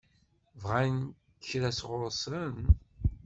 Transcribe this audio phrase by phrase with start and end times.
[0.61, 0.95] Bɣan
[1.45, 2.55] kra sɣur-sen?